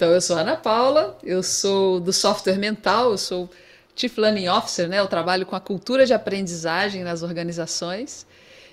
[0.00, 3.50] Então, eu sou Ana Paula, eu sou do software mental, eu sou
[3.94, 4.98] Chief Learning Officer, né?
[4.98, 8.26] Eu trabalho com a cultura de aprendizagem nas organizações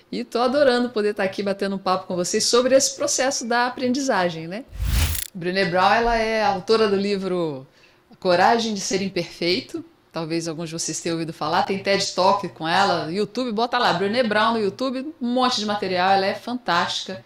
[0.10, 3.68] e estou adorando poder estar aqui batendo um papo com vocês sobre esse processo da
[3.68, 4.64] aprendizagem, né?
[5.34, 7.68] Brené Brown, ela é autora do livro
[8.22, 9.84] Coragem de Ser Imperfeito,
[10.14, 13.92] talvez alguns de vocês tenham ouvido falar, tem TED Talk com ela, YouTube, bota lá,
[13.92, 17.22] Brené Brown no YouTube, um monte de material, ela é fantástica.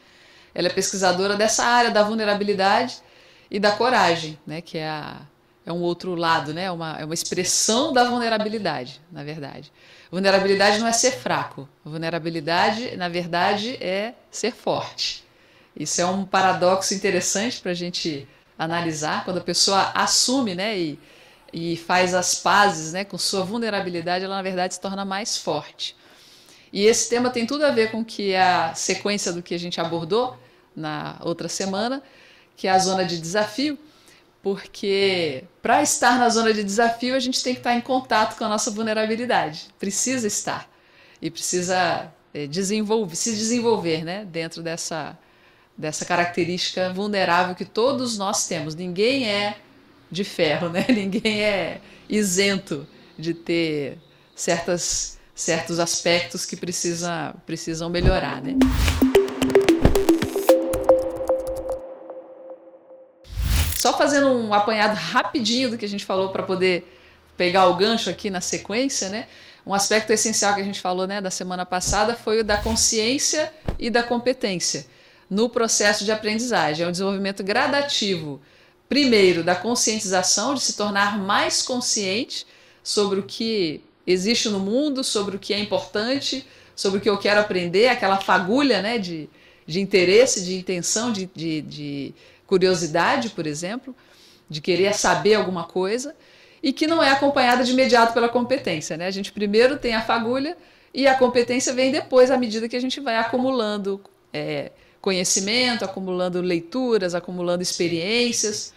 [0.56, 3.00] Ela é pesquisadora dessa área da vulnerabilidade
[3.52, 5.22] e da coragem, né, que é a
[5.64, 6.64] é um outro lado, né?
[6.64, 9.72] É uma, é uma expressão da vulnerabilidade, na verdade.
[10.10, 11.70] Vulnerabilidade não é ser fraco.
[11.86, 15.24] Vulnerabilidade, na verdade, é ser forte.
[15.76, 18.28] Isso é um paradoxo interessante para a gente
[18.58, 19.24] analisar.
[19.24, 21.00] Quando a pessoa assume né, e,
[21.54, 25.96] e faz as pazes né, com sua vulnerabilidade, ela, na verdade, se torna mais forte.
[26.74, 29.80] E esse tema tem tudo a ver com que a sequência do que a gente
[29.80, 30.38] abordou
[30.76, 32.02] na outra semana,
[32.56, 33.78] que é a zona de desafio
[34.42, 38.44] porque para estar na zona de desafio a gente tem que estar em contato com
[38.44, 39.68] a nossa vulnerabilidade.
[39.78, 40.70] Precisa estar
[41.22, 45.18] e precisa é, desenvolver, se desenvolver, né, dentro dessa
[45.78, 48.76] dessa característica vulnerável que todos nós temos.
[48.76, 49.58] Ninguém é
[50.12, 50.86] de ferro, né?
[50.90, 52.86] Ninguém é isento
[53.18, 53.98] de ter
[54.36, 58.56] certas certos aspectos que precisa, precisam melhorar, né?
[63.82, 66.84] Só fazendo um apanhado rapidinho do que a gente falou para poder
[67.36, 69.26] pegar o gancho aqui na sequência, né?
[69.66, 73.52] Um aspecto essencial que a gente falou né, da semana passada foi o da consciência
[73.80, 74.86] e da competência
[75.28, 76.86] no processo de aprendizagem.
[76.86, 78.40] É um desenvolvimento gradativo,
[78.88, 82.46] primeiro, da conscientização, de se tornar mais consciente
[82.84, 87.18] sobre o que existe no mundo, sobre o que é importante, sobre o que eu
[87.18, 89.28] quero aprender, aquela fagulha né, de,
[89.66, 92.14] de interesse, de intenção, de, de, de
[92.52, 93.96] curiosidade, por exemplo,
[94.50, 96.14] de querer saber alguma coisa,
[96.62, 98.98] e que não é acompanhada de imediato pela competência.
[98.98, 99.08] Né?
[99.08, 100.58] A gente primeiro tem a fagulha
[100.94, 104.02] e a competência vem depois, à medida que a gente vai acumulando
[104.34, 108.74] é, conhecimento, acumulando leituras, acumulando experiências,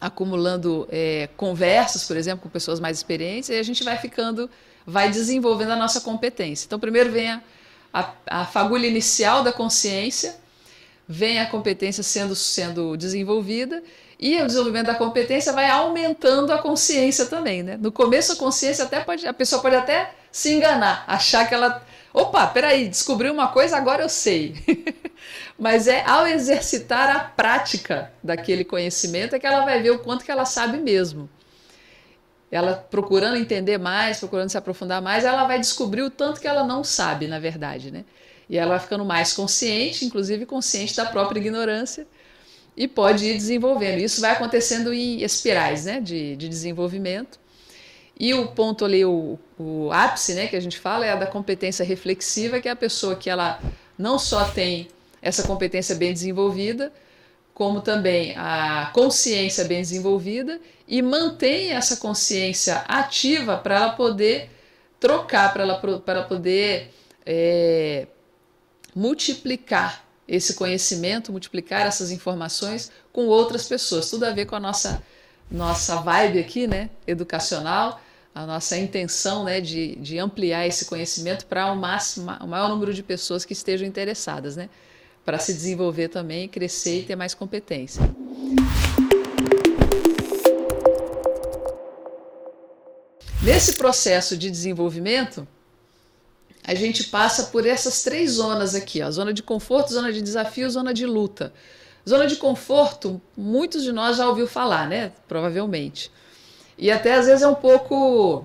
[0.00, 4.50] acumulando é, conversas, por exemplo, com pessoas mais experientes, e a gente vai ficando,
[4.84, 6.66] vai desenvolvendo a nossa competência.
[6.66, 7.40] Então, primeiro vem a,
[7.92, 10.42] a, a fagulha inicial da consciência,
[11.06, 13.82] vem a competência sendo, sendo desenvolvida
[14.18, 17.76] e o desenvolvimento da competência vai aumentando a consciência também, né?
[17.76, 21.84] No começo a consciência até pode, a pessoa pode até se enganar, achar que ela,
[22.12, 24.54] opa, peraí, descobri uma coisa, agora eu sei.
[25.58, 30.24] Mas é ao exercitar a prática daquele conhecimento é que ela vai ver o quanto
[30.24, 31.28] que ela sabe mesmo.
[32.50, 36.64] Ela procurando entender mais, procurando se aprofundar mais, ela vai descobrir o tanto que ela
[36.64, 38.04] não sabe, na verdade, né?
[38.48, 42.06] E ela vai ficando mais consciente, inclusive consciente da própria ignorância,
[42.76, 43.98] e pode ir desenvolvendo.
[43.98, 47.38] Isso vai acontecendo em espirais né, de, de desenvolvimento.
[48.18, 51.26] E o ponto ali, o, o ápice né, que a gente fala, é a da
[51.26, 53.60] competência reflexiva, que é a pessoa que ela
[53.98, 54.88] não só tem
[55.20, 56.92] essa competência bem desenvolvida,
[57.54, 64.50] como também a consciência bem desenvolvida e mantém essa consciência ativa para ela poder
[64.98, 66.92] trocar, para ela, ela poder
[67.24, 68.06] é,
[68.94, 74.08] multiplicar esse conhecimento, multiplicar essas informações com outras pessoas.
[74.08, 75.02] Tudo a ver com a nossa
[75.50, 78.00] nossa vibe aqui, né, educacional,
[78.34, 82.92] a nossa intenção, né, de, de ampliar esse conhecimento para o máximo, o maior número
[82.92, 84.68] de pessoas que estejam interessadas, né,
[85.24, 88.02] para se desenvolver também, crescer e ter mais competência.
[93.42, 95.46] Nesse processo de desenvolvimento,
[96.66, 100.70] a gente passa por essas três zonas aqui: ó, zona de conforto, zona de desafio,
[100.70, 101.52] zona de luta.
[102.08, 105.12] Zona de conforto, muitos de nós já ouviu falar, né?
[105.26, 106.10] Provavelmente.
[106.76, 108.44] E até às vezes é um pouco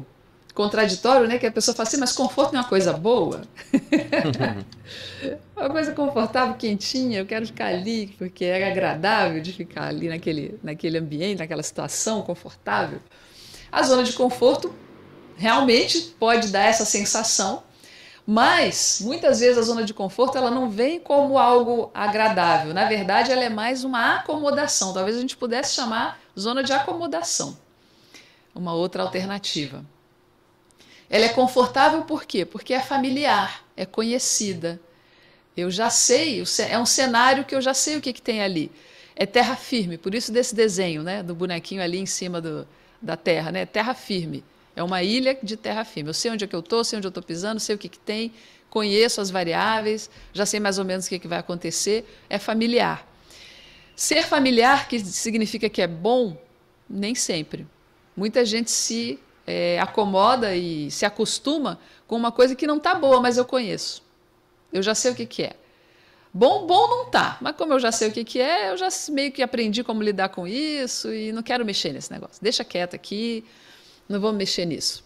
[0.53, 1.38] contraditório, né?
[1.38, 3.42] Que a pessoa fala assim, mas conforto é uma coisa boa?
[5.56, 10.60] uma coisa confortável, quentinha, eu quero ficar ali, porque é agradável de ficar ali naquele,
[10.63, 13.00] naquele ambiente, naquela situação confortável.
[13.72, 14.74] A zona de conforto
[15.38, 17.63] realmente pode dar essa sensação,
[18.31, 22.76] mas muitas vezes a zona de conforto ela não vem como algo agradável.
[22.76, 24.94] Na verdade, ela é mais uma acomodação.
[24.94, 27.58] Talvez a gente pudesse chamar zona de acomodação.
[28.54, 29.84] Uma outra alternativa.
[31.10, 32.46] Ela é confortável por quê?
[32.46, 34.80] Porque é familiar, é conhecida.
[35.58, 38.72] Eu já sei, é um cenário que eu já sei o que, que tem ali.
[39.16, 42.68] É terra firme, por isso desse desenho, né, do bonequinho ali em cima do,
[43.02, 43.66] da terra, né?
[43.66, 44.44] Terra firme.
[44.80, 46.10] É uma ilha de terra firme.
[46.10, 47.90] Eu sei onde é que eu estou, sei onde eu estou pisando, sei o que,
[47.90, 48.31] que tem,
[48.70, 52.06] conheço as variáveis, já sei mais ou menos o que, que vai acontecer.
[52.30, 53.06] É familiar.
[53.94, 56.42] Ser familiar, que significa que é bom,
[56.90, 57.68] nem sempre.
[58.16, 61.78] Muita gente se é, acomoda e se acostuma
[62.08, 64.02] com uma coisa que não está boa, mas eu conheço.
[64.72, 65.58] Eu já sei o que, que é.
[66.34, 68.88] Bom, bom não tá, mas como eu já sei o que, que é, eu já
[69.10, 72.42] meio que aprendi como lidar com isso e não quero mexer nesse negócio.
[72.42, 73.44] Deixa quieto aqui,
[74.10, 75.04] não vou mexer nisso.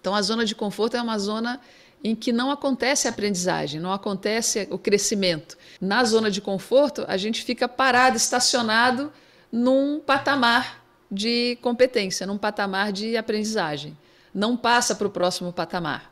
[0.00, 1.60] Então, a zona de conforto é uma zona
[2.02, 5.58] em que não acontece a aprendizagem, não acontece o crescimento.
[5.80, 9.12] Na zona de conforto, a gente fica parado, estacionado
[9.52, 13.98] num patamar de competência, num patamar de aprendizagem.
[14.32, 16.10] Não passa para o próximo patamar.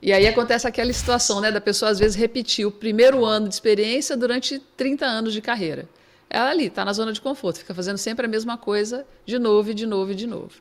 [0.00, 3.54] E aí acontece aquela situação né, da pessoa, às vezes, repetir o primeiro ano de
[3.54, 5.88] experiência durante 30 anos de carreira.
[6.30, 9.70] Ela ali, está na zona de conforto, fica fazendo sempre a mesma coisa, de novo,
[9.70, 10.54] e de novo, e de novo.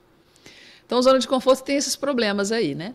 [0.92, 2.94] Então, zona de conforto tem esses problemas aí, né?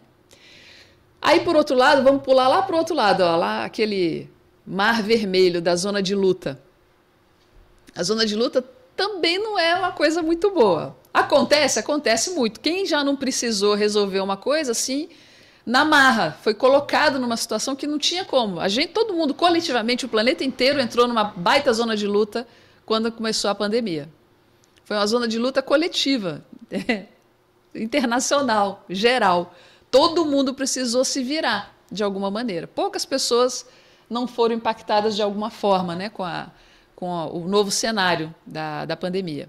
[1.18, 4.28] Aí, por outro lado, vamos pular lá para o outro lado, ó, lá aquele
[4.66, 6.60] mar vermelho da zona de luta.
[7.94, 8.62] A zona de luta
[8.94, 10.94] também não é uma coisa muito boa.
[11.12, 12.60] Acontece, acontece muito.
[12.60, 15.08] Quem já não precisou resolver uma coisa assim,
[15.64, 18.60] na marra, foi colocado numa situação que não tinha como.
[18.60, 22.46] A gente, todo mundo, coletivamente, o planeta inteiro entrou numa baita zona de luta
[22.84, 24.06] quando começou a pandemia.
[24.84, 26.44] Foi uma zona de luta coletiva,
[27.76, 29.54] internacional, geral.
[29.90, 32.66] Todo mundo precisou se virar de alguma maneira.
[32.66, 33.66] Poucas pessoas
[34.08, 36.50] não foram impactadas de alguma forma né, com a,
[36.94, 39.48] com o novo cenário da, da pandemia.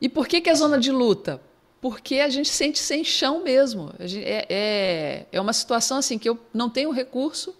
[0.00, 1.40] E por que, que é zona de luta?
[1.80, 3.92] Porque a gente sente sem chão mesmo.
[3.98, 7.54] É, é, é uma situação assim que eu não tenho recurso,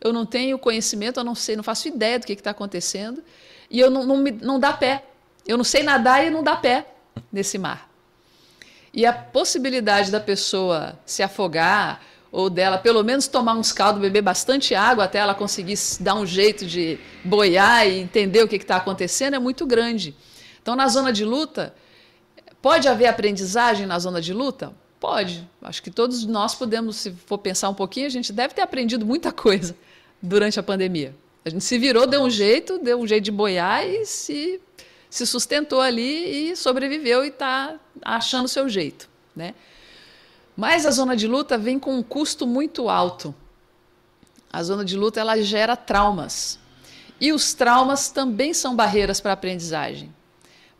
[0.00, 3.22] eu não tenho conhecimento, eu não sei, não faço ideia do que está acontecendo,
[3.70, 5.04] e eu não, não, me, não dá pé.
[5.46, 6.86] Eu não sei nadar e não dá pé
[7.32, 7.88] nesse mar.
[8.96, 12.00] E a possibilidade da pessoa se afogar
[12.32, 16.24] ou dela pelo menos tomar uns caldos, beber bastante água até ela conseguir dar um
[16.24, 20.16] jeito de boiar e entender o que está acontecendo é muito grande.
[20.62, 21.74] Então, na zona de luta,
[22.62, 24.72] pode haver aprendizagem na zona de luta?
[24.98, 25.46] Pode.
[25.60, 29.04] Acho que todos nós podemos, se for pensar um pouquinho, a gente deve ter aprendido
[29.04, 29.76] muita coisa
[30.22, 31.14] durante a pandemia.
[31.44, 34.58] A gente se virou, deu um jeito, deu um jeito de boiar e se,
[35.10, 39.08] se sustentou ali e sobreviveu e está achando o seu jeito.
[39.34, 39.54] Né?
[40.56, 43.34] Mas a zona de luta vem com um custo muito alto.
[44.52, 46.58] A zona de luta ela gera traumas.
[47.20, 50.14] E os traumas também são barreiras para a aprendizagem.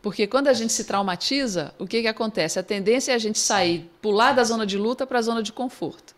[0.01, 2.59] Porque quando a gente se traumatiza, o que, que acontece?
[2.59, 5.51] A tendência é a gente sair, pular da zona de luta para a zona de
[5.51, 6.15] conforto.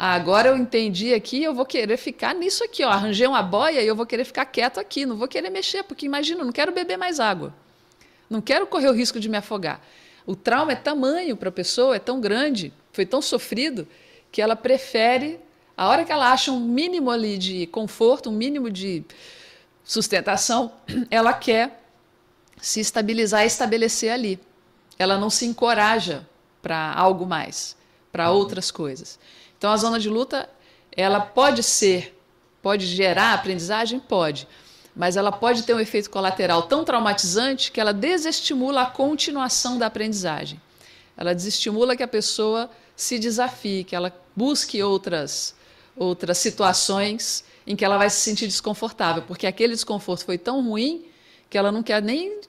[0.00, 2.88] Agora eu entendi aqui, eu vou querer ficar nisso aqui, ó.
[2.88, 6.06] Arranjei uma boia e eu vou querer ficar quieto aqui, não vou querer mexer, porque
[6.06, 7.52] imagina, não quero beber mais água.
[8.30, 9.80] Não quero correr o risco de me afogar.
[10.24, 13.88] O trauma é tamanho para a pessoa, é tão grande, foi tão sofrido,
[14.30, 15.40] que ela prefere,
[15.76, 19.04] a hora que ela acha um mínimo ali de conforto, um mínimo de
[19.82, 20.70] sustentação,
[21.10, 21.82] ela quer
[22.60, 24.38] se estabilizar e estabelecer ali.
[24.96, 26.24] Ela não se encoraja
[26.62, 27.76] para algo mais,
[28.12, 29.18] para outras coisas.
[29.58, 30.48] Então a zona de luta,
[30.96, 32.16] ela pode ser,
[32.62, 34.00] pode gerar aprendizagem?
[34.00, 34.48] Pode
[34.98, 39.86] mas ela pode ter um efeito colateral tão traumatizante que ela desestimula a continuação da
[39.86, 40.60] aprendizagem.
[41.16, 45.54] Ela desestimula que a pessoa se desafie, que ela busque outras,
[45.96, 51.04] outras situações em que ela vai se sentir desconfortável, porque aquele desconforto foi tão ruim
[51.48, 52.40] que ela não quer nem.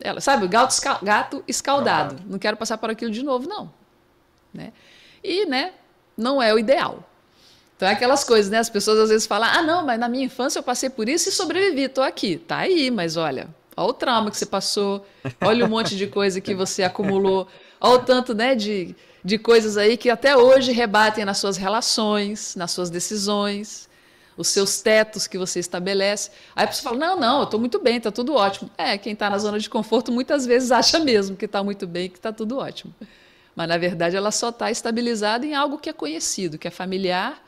[0.00, 2.22] Ela, sabe, o gato, gato escaldado.
[2.26, 3.70] Não quero passar por aquilo de novo, não.
[4.54, 4.72] Né?
[5.22, 5.74] E né,
[6.18, 7.08] não é o ideal.
[7.76, 8.58] Então é aquelas coisas, né?
[8.58, 11.28] As pessoas às vezes falam: ah, não, mas na minha infância eu passei por isso
[11.28, 12.36] e sobrevivi, estou aqui.
[12.36, 15.06] Tá aí, mas olha, olha o trauma que você passou,
[15.40, 17.46] olha um monte de coisa que você acumulou,
[17.80, 22.56] olha o tanto né, de, de coisas aí que até hoje rebatem nas suas relações,
[22.56, 23.88] nas suas decisões,
[24.36, 26.32] os seus tetos que você estabelece.
[26.56, 28.68] Aí a pessoa fala: não, não, eu estou muito bem, está tudo ótimo.
[28.76, 32.10] É, quem está na zona de conforto muitas vezes acha mesmo que está muito bem,
[32.10, 32.92] que está tudo ótimo.
[33.58, 37.44] Mas na verdade ela só está estabilizada em algo que é conhecido, que é familiar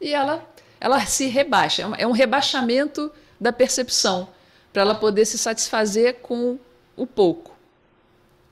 [0.00, 0.48] e ela,
[0.80, 1.82] ela se rebaixa.
[1.98, 3.10] É um rebaixamento
[3.40, 4.28] da percepção,
[4.72, 6.60] para ela poder se satisfazer com
[6.96, 7.56] o pouco.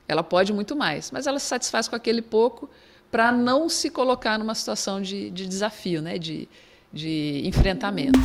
[0.05, 2.69] Ela pode muito mais, mas ela se satisfaz com aquele pouco
[3.09, 6.17] para não se colocar numa situação de, de desafio, né?
[6.17, 6.49] de,
[6.91, 8.19] de enfrentamento.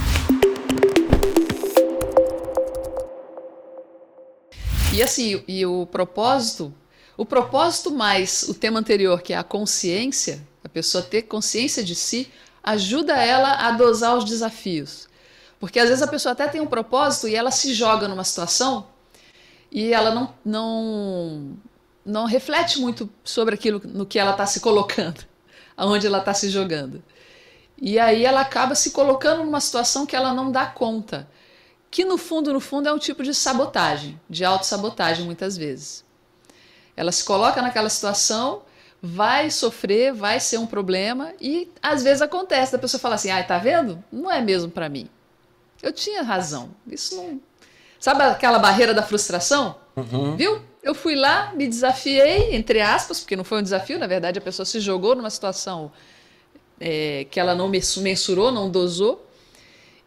[4.92, 6.74] E assim, e o propósito,
[7.16, 11.94] o propósito mais o tema anterior, que é a consciência, a pessoa ter consciência de
[11.94, 12.30] si,
[12.62, 15.08] ajuda ela a dosar os desafios.
[15.60, 18.86] Porque às vezes a pessoa até tem um propósito e ela se joga numa situação
[19.70, 21.56] e ela não, não,
[22.04, 25.24] não reflete muito sobre aquilo no que ela está se colocando,
[25.76, 27.02] aonde ela está se jogando.
[27.80, 31.28] E aí ela acaba se colocando numa situação que ela não dá conta.
[31.90, 36.04] que no fundo, no fundo, é um tipo de sabotagem, de autossabotagem muitas vezes.
[36.96, 38.62] Ela se coloca naquela situação,
[39.02, 43.42] vai sofrer, vai ser um problema e às vezes acontece, a pessoa fala assim: "Ah,
[43.42, 44.02] tá vendo?
[44.12, 45.08] Não é mesmo para mim.
[45.82, 46.70] Eu tinha razão.
[46.86, 47.40] Isso não
[48.02, 49.76] Sabe aquela barreira da frustração?
[49.94, 50.34] Uhum.
[50.34, 50.60] Viu?
[50.82, 54.42] Eu fui lá, me desafiei, entre aspas, porque não foi um desafio, na verdade a
[54.42, 55.92] pessoa se jogou numa situação
[56.80, 59.24] é, que ela não mensurou, não dosou,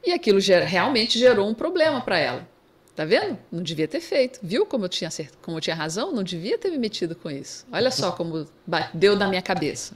[0.06, 2.46] e aquilo ger realmente gerou um problema para ela.
[2.95, 3.37] Tá vendo?
[3.51, 4.39] Não devia ter feito.
[4.41, 5.09] Viu como eu, tinha,
[5.41, 6.13] como eu tinha razão?
[6.13, 7.65] Não devia ter me metido com isso.
[7.71, 8.47] Olha só como
[8.93, 9.93] deu na minha cabeça.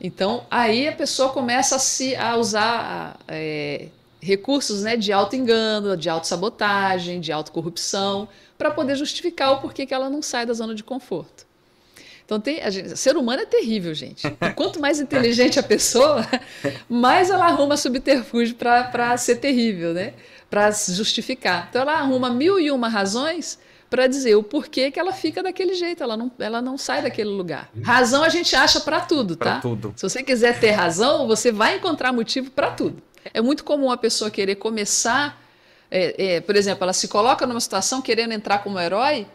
[0.00, 3.88] Então, aí a pessoa começa a, se, a usar é,
[4.20, 8.28] recursos né, de auto-engano, de auto-sabotagem, de autocorrupção,
[8.58, 11.46] para poder justificar o porquê que ela não sai da zona de conforto.
[12.24, 14.28] Então, tem, gente, ser humano é terrível, gente.
[14.56, 16.26] Quanto mais inteligente a pessoa,
[16.90, 20.12] mais ela arruma subterfúgio para ser terrível, né?
[20.50, 21.66] Para justificar.
[21.68, 25.74] Então, ela arruma mil e uma razões para dizer o porquê que ela fica daquele
[25.74, 27.70] jeito, ela não, ela não sai daquele lugar.
[27.82, 29.52] Razão a gente acha para tudo, tá?
[29.52, 29.92] Pra tudo.
[29.96, 33.02] Se você quiser ter razão, você vai encontrar motivo para tudo.
[33.32, 35.40] É muito comum a pessoa querer começar,
[35.90, 39.26] é, é, por exemplo, ela se coloca numa situação querendo entrar como herói,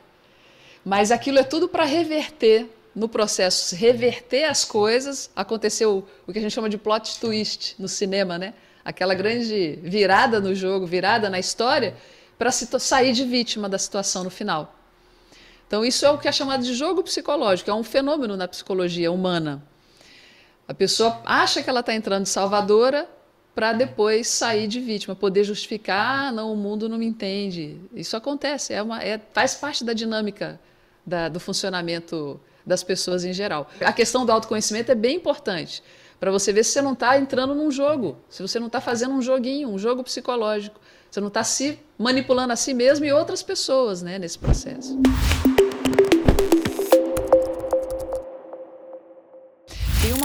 [0.84, 5.30] mas aquilo é tudo para reverter no processo, reverter as coisas.
[5.36, 8.54] Aconteceu o que a gente chama de plot twist no cinema, né?
[8.84, 11.96] Aquela grande virada no jogo, virada na história,
[12.38, 14.76] para sair de vítima da situação no final.
[15.68, 19.12] Então, isso é o que é chamado de jogo psicológico, é um fenômeno na psicologia
[19.12, 19.64] humana.
[20.68, 23.08] A pessoa acha que ela está entrando salvadora,
[23.54, 27.78] para depois sair de vítima, poder justificar, ah, não, o mundo não me entende.
[27.94, 30.60] Isso acontece, é uma, é, faz parte da dinâmica
[31.06, 33.70] da, do funcionamento das pessoas em geral.
[33.82, 35.84] A questão do autoconhecimento é bem importante
[36.22, 39.16] para você ver se você não está entrando num jogo, se você não está fazendo
[39.16, 43.42] um joguinho, um jogo psicológico, você não está se manipulando a si mesmo e outras
[43.42, 45.00] pessoas né, nesse processo.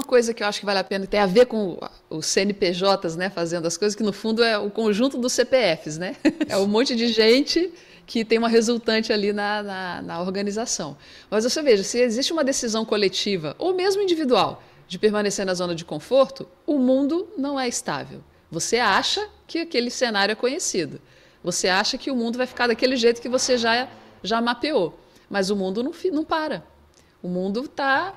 [0.07, 3.29] coisa que eu acho que vale a pena, tem a ver com os CNPJs, né,
[3.29, 6.15] fazendo as coisas, que no fundo é o conjunto dos CPFs, né?
[6.49, 7.73] É um monte de gente
[8.07, 10.97] que tem uma resultante ali na, na, na organização.
[11.29, 15.75] Mas você veja, se existe uma decisão coletiva, ou mesmo individual, de permanecer na zona
[15.75, 18.23] de conforto, o mundo não é estável.
[18.51, 21.01] Você acha que aquele cenário é conhecido.
[21.43, 23.89] Você acha que o mundo vai ficar daquele jeito que você já,
[24.23, 24.99] já mapeou.
[25.29, 26.65] Mas o mundo não, não para.
[27.23, 28.15] O mundo está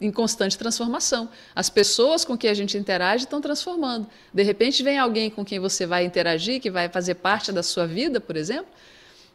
[0.00, 1.28] em constante transformação.
[1.54, 4.06] As pessoas com quem a gente interage estão transformando.
[4.32, 7.86] De repente vem alguém com quem você vai interagir, que vai fazer parte da sua
[7.86, 8.72] vida, por exemplo,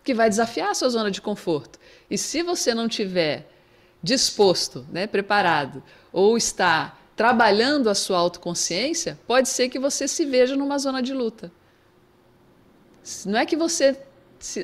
[0.03, 1.79] que vai desafiar a sua zona de conforto.
[2.09, 3.49] E se você não tiver
[4.01, 10.55] disposto, né, preparado, ou está trabalhando a sua autoconsciência, pode ser que você se veja
[10.55, 11.51] numa zona de luta.
[13.25, 13.97] Não é que você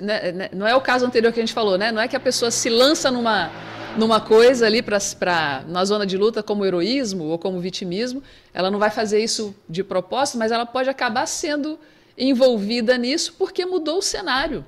[0.01, 1.91] né, né não é o caso anterior que a gente falou, né?
[1.91, 3.51] Não é que a pessoa se lança numa
[3.97, 8.21] numa coisa ali para na zona de luta como heroísmo ou como vitimismo,
[8.53, 11.79] ela não vai fazer isso de propósito, mas ela pode acabar sendo
[12.17, 14.63] envolvida nisso porque mudou o cenário.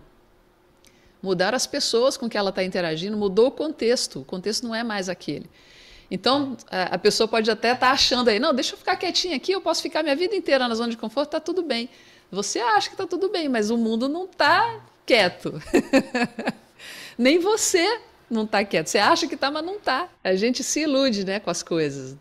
[1.21, 4.21] Mudaram as pessoas com que ela está interagindo, mudou o contexto.
[4.21, 5.47] O contexto não é mais aquele.
[6.12, 9.53] Então, a pessoa pode até estar tá achando aí, não, deixa eu ficar quietinha aqui,
[9.53, 11.89] eu posso ficar minha vida inteira na zona de conforto, está tudo bem.
[12.30, 15.53] Você acha que está tudo bem, mas o mundo não está quieto.
[17.18, 18.88] Nem você não está quieto.
[18.88, 20.10] Você acha que está, mas não está.
[20.22, 22.18] A gente se ilude né, com as coisas.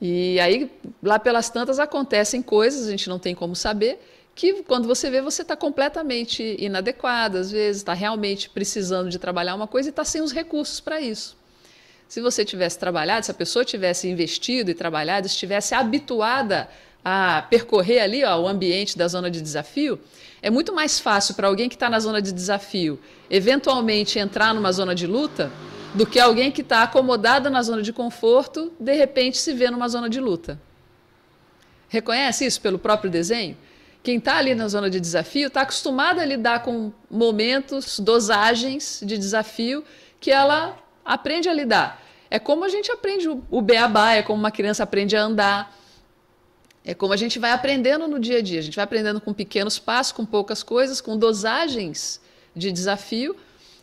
[0.00, 0.70] E aí,
[1.02, 4.00] lá pelas tantas, acontecem coisas, a gente não tem como saber,
[4.34, 9.54] que quando você vê, você está completamente inadequado, às vezes está realmente precisando de trabalhar
[9.54, 11.36] uma coisa e está sem os recursos para isso.
[12.08, 16.68] Se você tivesse trabalhado, se a pessoa tivesse investido e trabalhado, estivesse habituada
[17.04, 19.98] a percorrer ali ó, o ambiente da zona de desafio,
[20.40, 22.98] é muito mais fácil para alguém que está na zona de desafio
[23.30, 25.50] eventualmente entrar numa zona de luta
[25.94, 29.88] do que alguém que está acomodado na zona de conforto, de repente se vê numa
[29.88, 30.60] zona de luta.
[31.88, 33.56] Reconhece isso pelo próprio desenho?
[34.02, 39.16] Quem está ali na zona de desafio está acostumado a lidar com momentos, dosagens de
[39.16, 39.84] desafio
[40.20, 42.02] que ela aprende a lidar.
[42.30, 45.74] É como a gente aprende o beabá, é como uma criança aprende a andar
[46.84, 48.58] é como a gente vai aprendendo no dia a dia.
[48.58, 52.20] A gente vai aprendendo com pequenos passos, com poucas coisas, com dosagens
[52.54, 53.34] de desafio.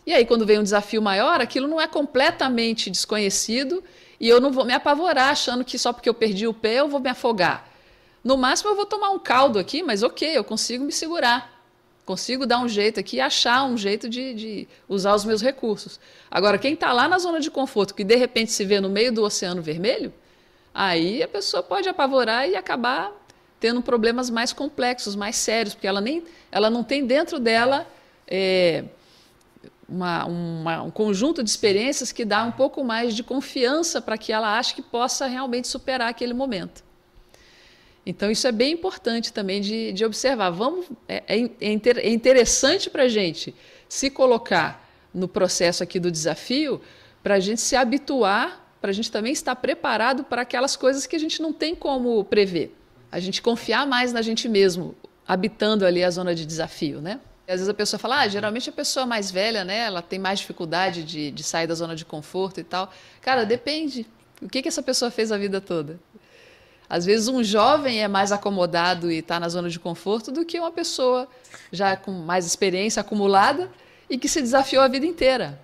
[0.05, 3.83] E aí, quando vem um desafio maior, aquilo não é completamente desconhecido
[4.19, 6.87] e eu não vou me apavorar achando que só porque eu perdi o pé eu
[6.87, 7.67] vou me afogar.
[8.23, 11.60] No máximo, eu vou tomar um caldo aqui, mas ok, eu consigo me segurar.
[12.05, 15.99] Consigo dar um jeito aqui achar um jeito de, de usar os meus recursos.
[16.29, 19.13] Agora, quem está lá na zona de conforto, que de repente se vê no meio
[19.13, 20.13] do Oceano Vermelho,
[20.73, 23.11] aí a pessoa pode apavorar e acabar
[23.59, 27.87] tendo problemas mais complexos, mais sérios, porque ela, nem, ela não tem dentro dela
[28.27, 28.85] é,
[29.87, 34.33] uma, uma, um conjunto de experiências que dá um pouco mais de confiança para que
[34.33, 36.83] ela ache que possa realmente superar aquele momento.
[38.05, 40.49] Então, isso é bem importante também de, de observar.
[40.49, 43.53] Vamos, é, é, é, é interessante para a gente
[43.87, 46.81] se colocar no processo aqui do desafio,
[47.21, 51.15] para a gente se habituar, para a gente também estar preparado para aquelas coisas que
[51.15, 52.75] a gente não tem como prever.
[53.11, 54.95] A gente confiar mais na gente mesmo,
[55.27, 57.19] habitando ali a zona de desafio, né?
[57.47, 60.39] às vezes a pessoa fala, ah, geralmente a pessoa mais velha, né, ela tem mais
[60.39, 62.91] dificuldade de, de sair da zona de conforto e tal.
[63.21, 64.05] Cara, depende.
[64.41, 65.99] O que, que essa pessoa fez a vida toda?
[66.91, 70.59] Às vezes um jovem é mais acomodado e está na zona de conforto do que
[70.59, 71.25] uma pessoa
[71.71, 73.71] já com mais experiência acumulada
[74.09, 75.57] e que se desafiou a vida inteira.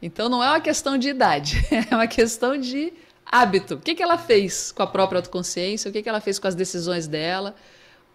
[0.00, 1.60] Então não é uma questão de idade,
[1.90, 2.92] é uma questão de
[3.26, 3.74] hábito.
[3.74, 6.46] O que, que ela fez com a própria autoconsciência, o que, que ela fez com
[6.46, 7.56] as decisões dela,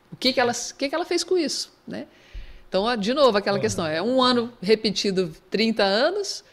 [0.10, 1.74] o que, que, ela, o que, que ela fez com isso.
[1.86, 2.08] Né?
[2.70, 6.46] Então, de novo, aquela questão: é um ano repetido 30 anos,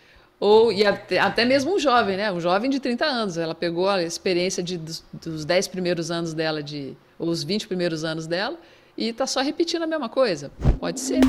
[0.43, 2.33] ou e até, até, mesmo um jovem, né?
[2.33, 3.39] Um jovem de 30 anos.
[3.39, 7.69] Ela pegou a experiência de, dos, dos 10 primeiros anos dela, de, ou os 20
[7.69, 8.59] primeiros anos dela,
[8.99, 10.51] e está só repetindo a mesma coisa.
[10.81, 11.21] Pode ser.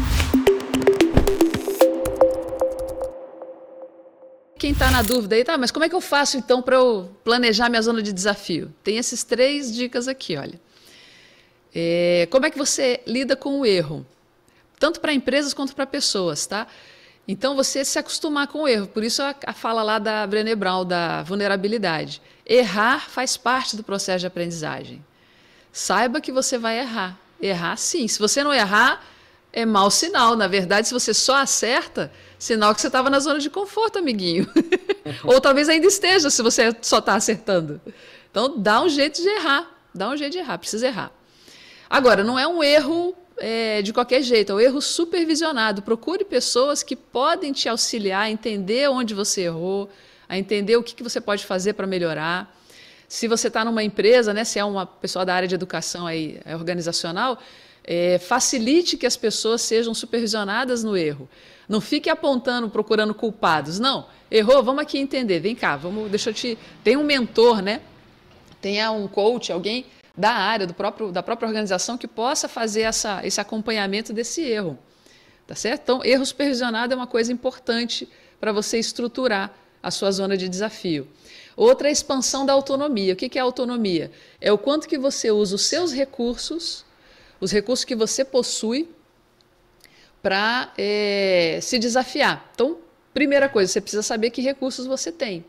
[4.58, 7.08] Quem está na dúvida aí, tá, mas como é que eu faço então para eu
[7.24, 8.74] planejar minha zona de desafio?
[8.84, 10.60] Tem essas três dicas aqui, olha.
[11.76, 14.04] É, como é que você lida com o erro?
[14.80, 16.66] Tanto para empresas quanto para pessoas, tá?
[17.28, 18.88] Então, você se acostumar com o erro.
[18.88, 22.22] Por isso, a, a fala lá da Brené Brown, da vulnerabilidade.
[22.46, 25.04] Errar faz parte do processo de aprendizagem.
[25.72, 27.18] Saiba que você vai errar.
[27.42, 28.08] Errar, sim.
[28.08, 29.02] Se você não errar,
[29.54, 30.36] é mau sinal.
[30.36, 34.50] Na verdade, se você só acerta, sinal que você estava na zona de conforto, amiguinho.
[35.24, 37.80] Ou talvez ainda esteja, se você só está acertando.
[38.30, 39.72] Então, dá um jeito de errar.
[39.96, 41.12] Dá um jeito de errar, precisa errar.
[41.90, 45.82] Agora, não é um erro é, de qualquer jeito, é o erro supervisionado.
[45.82, 49.90] Procure pessoas que podem te auxiliar a entender onde você errou,
[50.28, 52.56] a entender o que, que você pode fazer para melhorar.
[53.08, 56.40] Se você está numa empresa, né, se é uma pessoa da área de educação aí,
[56.46, 57.40] é organizacional,
[57.84, 61.30] é, facilite que as pessoas sejam supervisionadas no erro.
[61.68, 63.80] Não fique apontando, procurando culpados.
[63.80, 65.40] Não, errou, vamos aqui entender.
[65.40, 66.58] Vem cá, vamos, deixa eu te.
[66.84, 67.82] Tem um mentor, né?
[68.62, 73.26] Tenha um coach, alguém da área, do próprio, da própria organização que possa fazer essa,
[73.26, 74.78] esse acompanhamento desse erro.
[75.48, 75.82] Tá certo?
[75.82, 78.08] Então, erro supervisionado é uma coisa importante
[78.40, 81.08] para você estruturar a sua zona de desafio.
[81.56, 83.14] Outra é a expansão da autonomia.
[83.14, 84.12] O que é autonomia?
[84.40, 86.86] É o quanto que você usa os seus recursos,
[87.42, 88.90] os recursos que você possui,
[90.22, 92.50] para é, se desafiar.
[92.54, 92.78] Então,
[93.14, 95.44] primeira coisa, você precisa saber que recursos você tem.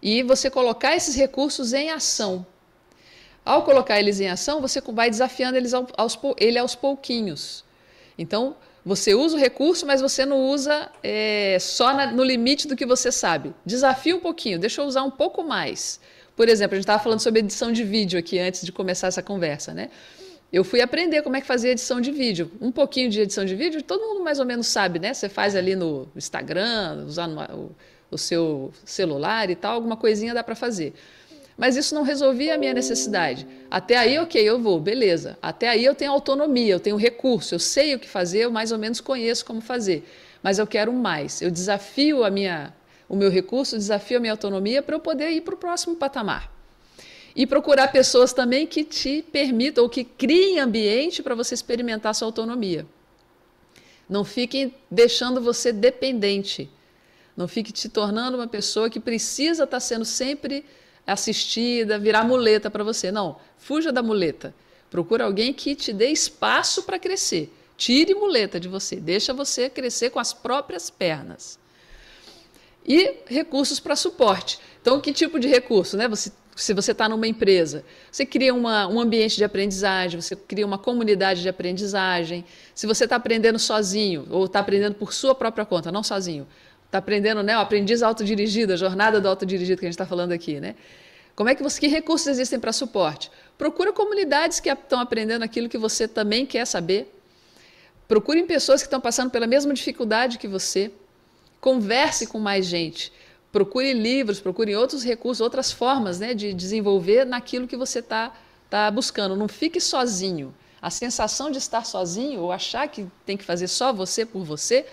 [0.00, 2.46] E você colocar esses recursos em ação.
[3.46, 7.64] Ao colocar eles em ação, você vai desafiando eles aos, ele aos pouquinhos.
[8.18, 12.74] Então, você usa o recurso, mas você não usa é, só na, no limite do
[12.74, 13.54] que você sabe.
[13.64, 16.00] Desafia um pouquinho, deixa eu usar um pouco mais.
[16.34, 19.22] Por exemplo, a gente estava falando sobre edição de vídeo aqui antes de começar essa
[19.22, 19.90] conversa, né?
[20.52, 22.50] Eu fui aprender como é que fazia edição de vídeo.
[22.60, 25.14] Um pouquinho de edição de vídeo, todo mundo mais ou menos sabe, né?
[25.14, 27.70] Você faz ali no Instagram, usando o,
[28.10, 30.94] o seu celular e tal, alguma coisinha dá para fazer.
[31.56, 33.46] Mas isso não resolvia a minha necessidade.
[33.70, 35.38] Até aí, ok, eu vou, beleza.
[35.40, 38.72] Até aí eu tenho autonomia, eu tenho recurso, eu sei o que fazer, eu mais
[38.72, 40.06] ou menos conheço como fazer.
[40.42, 41.40] Mas eu quero mais.
[41.40, 42.74] Eu desafio a minha,
[43.08, 46.52] o meu recurso, desafio a minha autonomia para eu poder ir para o próximo patamar.
[47.34, 52.28] E procurar pessoas também que te permitam ou que criem ambiente para você experimentar sua
[52.28, 52.86] autonomia.
[54.08, 56.70] Não fiquem deixando você dependente.
[57.36, 60.64] Não fique te tornando uma pessoa que precisa estar sendo sempre
[61.06, 63.12] assistida, virar muleta para você.
[63.12, 64.54] Não, fuja da muleta.
[64.90, 67.52] Procura alguém que te dê espaço para crescer.
[67.76, 71.58] Tire muleta de você, deixa você crescer com as próprias pernas.
[72.86, 74.58] E recursos para suporte.
[74.80, 75.96] Então, que tipo de recurso?
[75.96, 76.08] Né?
[76.08, 80.64] Você, se você está numa empresa, você cria uma, um ambiente de aprendizagem, você cria
[80.64, 82.44] uma comunidade de aprendizagem.
[82.74, 86.46] Se você está aprendendo sozinho ou está aprendendo por sua própria conta, não sozinho,
[86.96, 87.56] está aprendendo, né?
[87.56, 90.74] O aprendiz autodirigido, a jornada do autodirigido que a gente está falando aqui, né?
[91.34, 93.30] Como é que você, que recursos existem para suporte?
[93.58, 97.12] Procura comunidades que estão aprendendo aquilo que você também quer saber.
[98.08, 100.90] Procure pessoas que estão passando pela mesma dificuldade que você.
[101.60, 103.12] Converse com mais gente.
[103.52, 108.34] Procure livros, procure outros recursos, outras formas né, de desenvolver naquilo que você está
[108.70, 109.36] tá buscando.
[109.36, 110.54] Não fique sozinho.
[110.80, 114.86] A sensação de estar sozinho ou achar que tem que fazer só você por você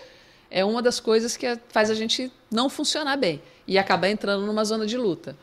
[0.54, 4.64] é uma das coisas que faz a gente não funcionar bem e acabar entrando numa
[4.64, 5.36] zona de luta.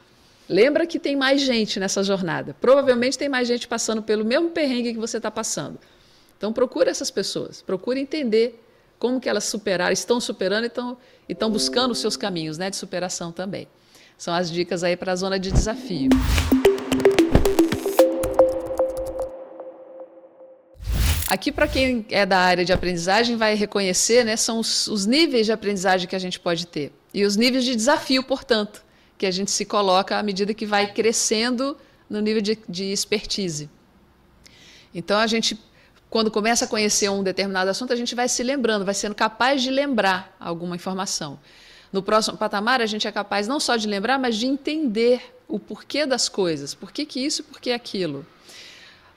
[0.48, 2.56] Lembra que tem mais gente nessa jornada.
[2.62, 5.78] Provavelmente tem mais gente passando pelo mesmo perrengue que você está passando.
[6.38, 8.64] Então procure essas pessoas, procure entender
[8.98, 10.64] como que elas superaram, estão superando
[11.28, 13.68] e estão buscando os seus caminhos né, de superação também.
[14.18, 16.10] São as dicas aí para a zona de desafio.
[21.32, 25.46] Aqui, para quem é da área de aprendizagem, vai reconhecer, né, são os, os níveis
[25.46, 26.92] de aprendizagem que a gente pode ter.
[27.14, 28.84] E os níveis de desafio, portanto
[29.18, 31.78] que a gente se coloca à medida que vai crescendo
[32.10, 33.70] no nível de, de expertise.
[34.94, 35.58] Então, a gente,
[36.10, 39.62] quando começa a conhecer um determinado assunto, a gente vai se lembrando, vai sendo capaz
[39.62, 41.40] de lembrar alguma informação.
[41.94, 45.58] No próximo patamar, a gente é capaz não só de lembrar, mas de entender o
[45.58, 46.74] porquê das coisas.
[46.74, 48.26] Por que, que isso, por que aquilo.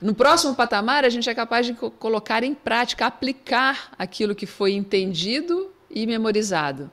[0.01, 4.73] No próximo patamar, a gente é capaz de colocar em prática, aplicar aquilo que foi
[4.73, 6.91] entendido e memorizado.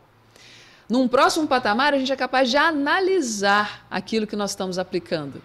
[0.88, 5.42] Num próximo patamar, a gente é capaz de analisar aquilo que nós estamos aplicando.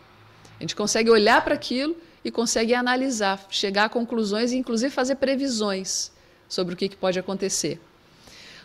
[0.59, 5.14] A gente consegue olhar para aquilo e consegue analisar, chegar a conclusões e, inclusive, fazer
[5.16, 6.11] previsões
[6.49, 7.81] sobre o que, que pode acontecer.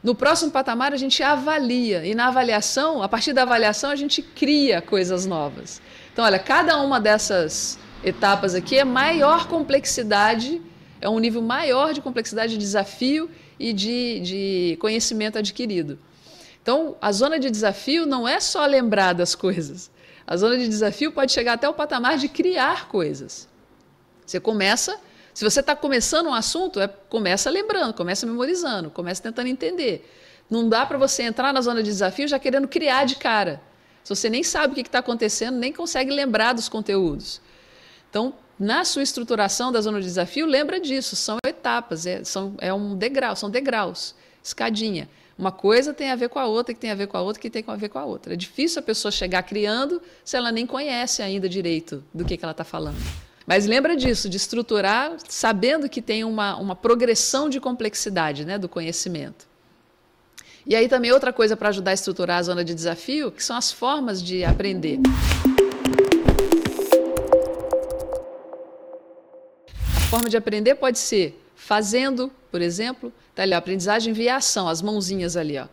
[0.04, 4.24] No próximo patamar, a gente avalia, e na avaliação, a partir da avaliação, a gente
[4.24, 5.80] cria coisas novas.
[6.12, 10.62] Então, olha, cada uma dessas etapas aqui é maior complexidade,
[11.00, 15.98] é um nível maior de complexidade de desafio e de, de conhecimento adquirido.
[16.62, 19.90] Então, a zona de desafio não é só lembrar das coisas.
[20.26, 23.48] A zona de desafio pode chegar até o patamar de criar coisas.
[24.26, 24.98] Você começa,
[25.34, 30.10] se você está começando um assunto, é, começa lembrando, começa memorizando, começa tentando entender.
[30.50, 33.62] Não dá para você entrar na zona de desafio já querendo criar de cara.
[34.04, 37.42] Se você nem sabe o que está acontecendo, nem consegue lembrar dos conteúdos.
[38.12, 42.72] Então, na sua estruturação da zona de desafio, lembra disso, são etapas, é, são, é
[42.72, 45.10] um degrau, são degraus, escadinha.
[45.38, 47.42] Uma coisa tem a ver com a outra, que tem a ver com a outra,
[47.42, 48.34] que tem a ver com a outra.
[48.34, 52.44] É difícil a pessoa chegar criando se ela nem conhece ainda direito do que, que
[52.44, 52.98] ela está falando.
[53.48, 58.70] Mas lembra disso, de estruturar sabendo que tem uma, uma progressão de complexidade né, do
[58.70, 59.48] conhecimento.
[60.68, 63.56] E aí também outra coisa para ajudar a estruturar a zona de desafio, que são
[63.56, 65.00] as formas de aprender.
[70.12, 75.38] Forma de aprender pode ser fazendo, por exemplo, Tá ali, aprendizagem via ação, as mãozinhas
[75.38, 75.68] ali, ó.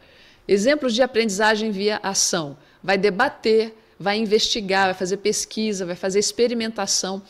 [0.47, 2.57] Exemplos de aprendizagem via ação.
[2.83, 7.21] Vai debater, vai investigar, vai fazer pesquisa, vai fazer experimentação.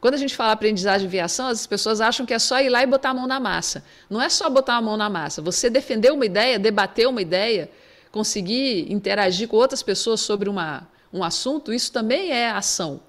[0.00, 2.82] Quando a gente fala aprendizagem via ação, as pessoas acham que é só ir lá
[2.82, 3.84] e botar a mão na massa.
[4.10, 5.40] Não é só botar a mão na massa.
[5.40, 7.70] Você defender uma ideia, debater uma ideia,
[8.10, 13.00] conseguir interagir com outras pessoas sobre uma, um assunto, isso também é ação.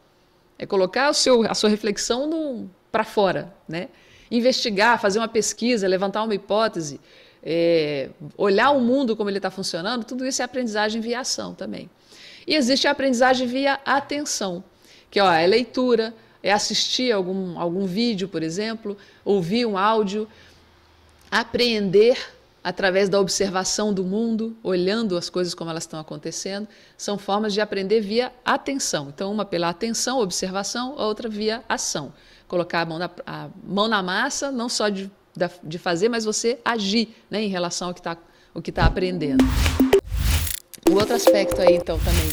[0.57, 3.89] É colocar o seu, a sua reflexão para fora, né?
[4.31, 6.99] investigar, fazer uma pesquisa, levantar uma hipótese,
[7.43, 11.89] é, olhar o mundo como ele está funcionando, tudo isso é aprendizagem via ação também.
[12.45, 14.63] E existe a aprendizagem via atenção,
[15.09, 20.27] que ó, é leitura, é assistir algum, algum vídeo, por exemplo, ouvir um áudio,
[21.31, 22.17] apreender
[22.63, 27.61] através da observação do mundo, olhando as coisas como elas estão acontecendo, são formas de
[27.61, 29.09] aprender via atenção.
[29.09, 32.13] Então, uma pela atenção, observação, a outra via ação
[32.49, 35.09] colocar a mão na, a mão na massa, não só de,
[35.63, 38.17] de fazer, mas você agir né, em relação ao que está
[38.73, 39.45] tá aprendendo.
[40.89, 42.31] O outro aspecto aí, então, também,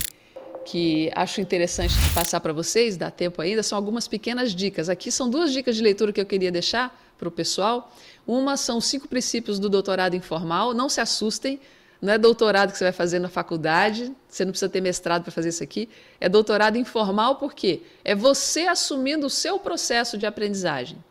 [0.65, 4.89] que acho interessante passar para vocês, dá tempo ainda, são algumas pequenas dicas.
[4.89, 7.93] Aqui são duas dicas de leitura que eu queria deixar para o pessoal.
[8.27, 10.73] Uma são os cinco princípios do doutorado informal.
[10.73, 11.61] Não se assustem,
[12.01, 15.33] não é doutorado que você vai fazer na faculdade, você não precisa ter mestrado para
[15.33, 15.89] fazer isso aqui.
[16.21, 21.03] É doutorado informal porque é você assumindo o seu processo de aprendizagem.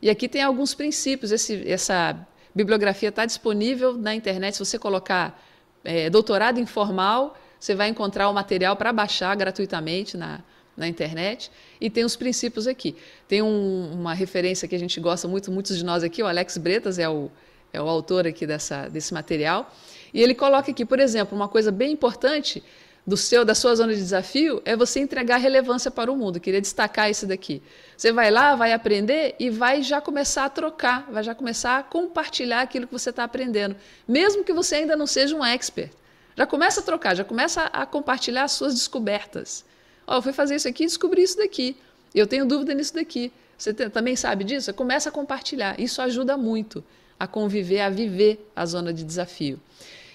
[0.00, 1.30] E aqui tem alguns princípios.
[1.30, 2.16] Esse, essa
[2.54, 4.54] bibliografia está disponível na internet.
[4.54, 5.42] Se você colocar
[5.84, 10.40] é, doutorado informal, você vai encontrar o material para baixar gratuitamente na,
[10.76, 11.50] na internet.
[11.80, 12.96] E tem os princípios aqui.
[13.28, 16.56] Tem um, uma referência que a gente gosta muito, muitos de nós aqui, o Alex
[16.58, 17.30] Bretas é o,
[17.72, 19.70] é o autor aqui dessa, desse material.
[20.14, 22.62] E ele coloca aqui, por exemplo, uma coisa bem importante
[23.06, 26.36] do seu, da sua zona de desafio é você entregar relevância para o mundo.
[26.36, 27.60] Eu queria destacar isso daqui.
[27.96, 31.82] Você vai lá, vai aprender e vai já começar a trocar, vai já começar a
[31.82, 33.74] compartilhar aquilo que você está aprendendo,
[34.06, 35.90] mesmo que você ainda não seja um expert.
[36.36, 39.64] Já começa a trocar, já começa a compartilhar as suas descobertas.
[40.06, 41.76] Ó, oh, eu fui fazer isso aqui e descobri isso daqui.
[42.14, 43.32] Eu tenho dúvida nisso daqui.
[43.56, 44.72] Você também sabe disso?
[44.74, 45.78] Começa a compartilhar.
[45.78, 46.84] Isso ajuda muito
[47.18, 49.60] a conviver, a viver a zona de desafio.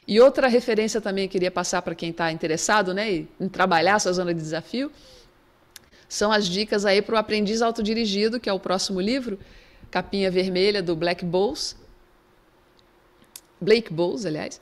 [0.09, 3.93] E outra referência também que eu queria passar para quem está interessado né, em trabalhar
[3.93, 4.91] a sua zona de desafio
[6.07, 9.37] são as dicas aí para o aprendiz autodirigido, que é o próximo livro,
[9.91, 11.75] capinha vermelha do Black Bowles,
[13.61, 14.59] Blake Bowles, aliás.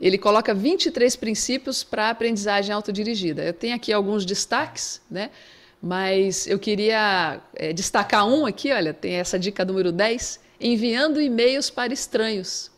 [0.00, 3.44] ele coloca 23 princípios para a aprendizagem autodirigida.
[3.44, 5.30] Eu tenho aqui alguns destaques, né?
[5.82, 11.68] mas eu queria é, destacar um aqui, olha, tem essa dica número 10, enviando e-mails
[11.68, 12.70] para estranhos.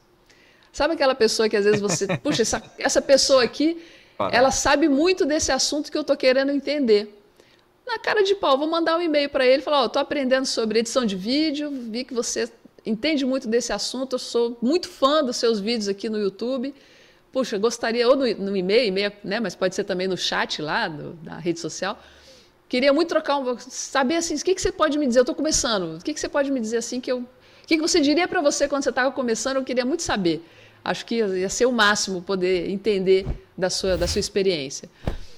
[0.72, 3.82] Sabe aquela pessoa que às vezes você, puxa, essa, essa pessoa aqui,
[4.16, 4.34] para.
[4.34, 7.16] ela sabe muito desse assunto que eu estou querendo entender.
[7.86, 10.00] Na cara de pau, vou mandar um e-mail para ele e falar: Ó, oh, estou
[10.00, 12.50] aprendendo sobre edição de vídeo, vi que você
[12.86, 16.74] entende muito desse assunto, eu sou muito fã dos seus vídeos aqui no YouTube.
[17.32, 20.88] Puxa, gostaria, ou no, no e-mail, e-mail, né, mas pode ser também no chat lá,
[20.88, 21.98] do, da rede social.
[22.68, 23.58] Queria muito trocar um.
[23.58, 25.18] Saber assim, o que, que você pode me dizer?
[25.18, 25.96] Eu estou começando.
[25.96, 27.18] O que, que você pode me dizer assim que eu.
[27.18, 29.56] O que, que você diria para você quando você estava começando?
[29.56, 30.44] Eu queria muito saber.
[30.84, 34.88] Acho que ia ser o máximo poder entender da sua, da sua experiência.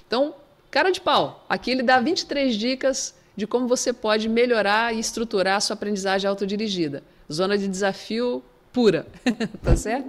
[0.07, 0.35] Então,
[0.71, 1.45] cara de pau.
[1.49, 6.29] Aqui ele dá 23 dicas de como você pode melhorar e estruturar a sua aprendizagem
[6.29, 7.03] autodirigida.
[7.31, 9.07] Zona de desafio pura.
[9.63, 10.09] tá certo?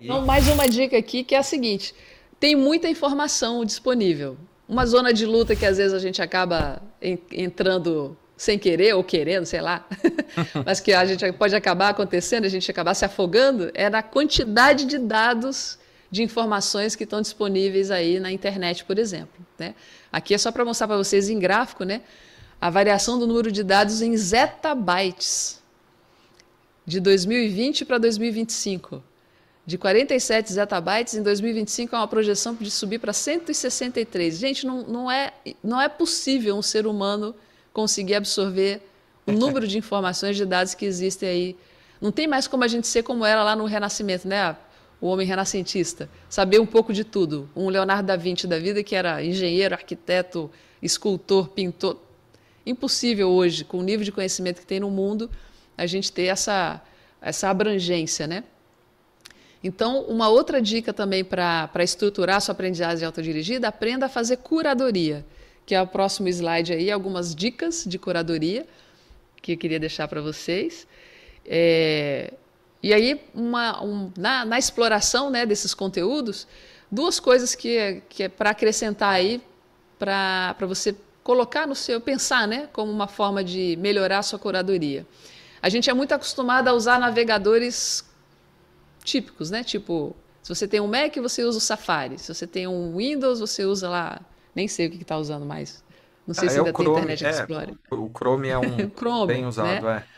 [0.00, 1.94] Então, mais uma dica aqui que é a seguinte:
[2.38, 4.36] tem muita informação disponível.
[4.68, 6.82] Uma zona de luta que às vezes a gente acaba
[7.30, 9.86] entrando sem querer ou querendo, sei lá,
[10.64, 14.84] mas que a gente pode acabar acontecendo, a gente acabar se afogando, é na quantidade
[14.84, 15.78] de dados,
[16.10, 19.44] de informações que estão disponíveis aí na internet, por exemplo.
[19.58, 19.74] Né?
[20.12, 22.02] Aqui é só para mostrar para vocês em gráfico, né,
[22.60, 25.62] a variação do número de dados em zettabytes
[26.86, 29.02] de 2020 para 2025
[29.66, 34.38] de 47 zettabytes, em 2025 é uma projeção de subir para 163.
[34.38, 37.34] Gente, não, não, é, não é possível um ser humano
[37.76, 38.80] conseguir absorver
[39.26, 41.56] o número de informações, de dados que existem aí.
[42.00, 44.56] Não tem mais como a gente ser como era lá no Renascimento, né?
[44.98, 46.08] O homem renascentista.
[46.26, 47.50] Saber um pouco de tudo.
[47.54, 51.98] Um Leonardo da Vinci da vida que era engenheiro, arquiteto, escultor, pintor.
[52.64, 55.30] Impossível hoje, com o nível de conhecimento que tem no mundo,
[55.76, 56.80] a gente ter essa,
[57.20, 58.42] essa abrangência, né?
[59.62, 65.26] Então, uma outra dica também para estruturar sua aprendizagem autodirigida, aprenda a fazer curadoria,
[65.66, 68.66] que é o próximo slide aí, algumas dicas de curadoria
[69.42, 70.86] que eu queria deixar para vocês.
[71.44, 72.32] É,
[72.82, 76.46] e aí, uma, um, na, na, exploração né, desses conteúdos,
[76.90, 79.42] duas coisas que, é, que é para acrescentar aí,
[79.98, 85.04] para você colocar no seu, pensar né, como uma forma de melhorar a sua curadoria.
[85.60, 88.04] A gente é muito acostumado a usar navegadores
[89.02, 89.64] típicos, né?
[89.64, 92.18] Tipo, se você tem um Mac, você usa o Safari.
[92.18, 94.20] Se você tem um Windows, você usa lá.
[94.56, 95.84] Nem sei o que está usando mais.
[96.26, 97.74] Não sei ah, se é ainda tem Internet é, Explorer.
[97.90, 100.02] O Chrome é um Chrome, bem usado, né?
[100.02, 100.16] é.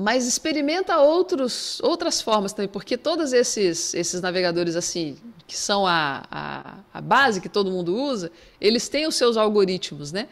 [0.00, 6.22] Mas experimenta outros, outras formas também, porque todos esses, esses navegadores assim, que são a,
[6.30, 8.30] a, a base que todo mundo usa,
[8.60, 10.28] eles têm os seus algoritmos, né?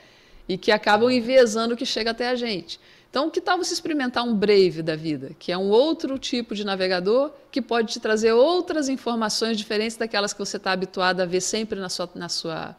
[0.49, 2.79] E que acabam enviesando o que chega até a gente.
[3.11, 6.65] Então, que tal você experimentar um Brave da vida, que é um outro tipo de
[6.65, 11.41] navegador que pode te trazer outras informações diferentes daquelas que você está habituado a ver
[11.41, 12.77] sempre na sua, na sua,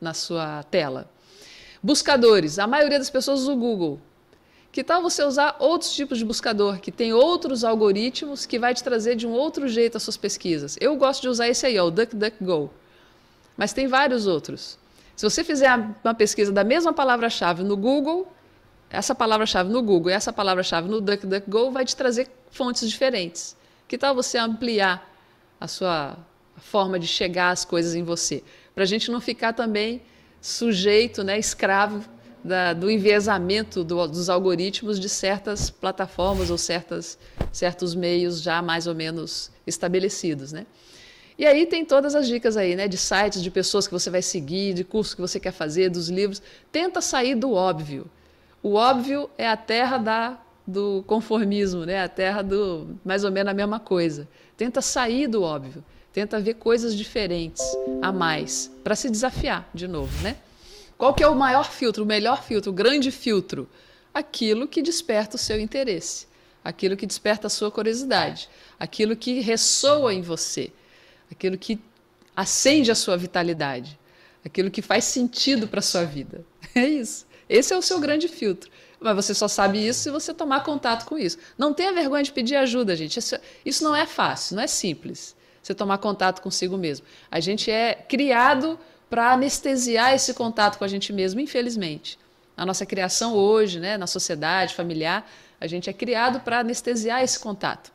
[0.00, 1.10] na sua tela.
[1.82, 2.58] Buscadores.
[2.58, 4.00] A maioria das pessoas usa o Google.
[4.70, 8.84] Que tal você usar outros tipos de buscador, que tem outros algoritmos que vai te
[8.84, 10.76] trazer de um outro jeito as suas pesquisas?
[10.80, 12.70] Eu gosto de usar esse aí, ó, o DuckDuckGo.
[13.56, 14.78] Mas tem vários outros.
[15.20, 15.68] Se você fizer
[16.02, 18.26] uma pesquisa da mesma palavra-chave no Google,
[18.88, 23.54] essa palavra-chave no Google e essa palavra-chave no DuckDuckGo vai te trazer fontes diferentes.
[23.86, 25.06] Que tal você ampliar
[25.60, 26.16] a sua
[26.56, 28.42] forma de chegar às coisas em você?
[28.74, 30.00] Para a gente não ficar também
[30.40, 32.02] sujeito, né, escravo
[32.42, 37.18] da, do enviesamento do, dos algoritmos de certas plataformas ou certas,
[37.52, 40.50] certos meios já mais ou menos estabelecidos.
[40.50, 40.64] Né?
[41.40, 42.86] E aí tem todas as dicas aí, né?
[42.86, 46.10] De sites, de pessoas que você vai seguir, de cursos que você quer fazer, dos
[46.10, 46.42] livros.
[46.70, 48.10] Tenta sair do óbvio.
[48.62, 52.02] O óbvio é a terra da, do conformismo, né?
[52.02, 54.28] a terra do mais ou menos a mesma coisa.
[54.54, 57.62] Tenta sair do óbvio, tenta ver coisas diferentes
[58.02, 60.12] a mais, para se desafiar de novo.
[60.22, 60.36] Né?
[60.98, 63.66] Qual que é o maior filtro, o melhor filtro, o grande filtro?
[64.12, 66.26] Aquilo que desperta o seu interesse,
[66.62, 68.46] aquilo que desperta a sua curiosidade,
[68.78, 70.70] aquilo que ressoa em você,
[71.30, 71.78] aquilo que
[72.34, 73.98] acende a sua vitalidade,
[74.44, 76.44] aquilo que faz sentido para a sua vida.
[76.72, 77.26] É isso.
[77.48, 78.70] Esse é o seu grande filtro.
[79.00, 81.36] Mas você só sabe isso se você tomar contato com isso.
[81.58, 83.18] Não tenha vergonha de pedir ajuda, gente.
[83.18, 85.34] Isso, isso não é fácil, não é simples.
[85.62, 87.06] Você tomar contato consigo mesmo.
[87.30, 92.18] A gente é criado para anestesiar esse contato com a gente mesmo, infelizmente.
[92.56, 95.28] A nossa criação hoje, né, na sociedade familiar,
[95.60, 97.90] a gente é criado para anestesiar esse contato.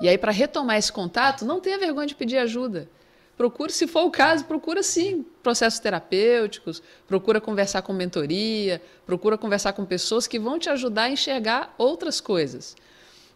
[0.00, 2.88] E aí, para retomar esse contato, não tenha vergonha de pedir ajuda.
[3.36, 9.72] procure, se for o caso, procura sim processos terapêuticos, procura conversar com mentoria, procura conversar
[9.72, 12.76] com pessoas que vão te ajudar a enxergar outras coisas.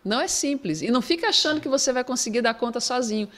[0.05, 0.83] Não é simples.
[0.83, 3.29] E não fica achando que você vai conseguir dar conta sozinho.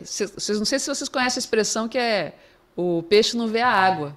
[0.00, 2.34] Vocês não sei se vocês conhecem a expressão que é
[2.74, 4.16] o peixe não vê a água.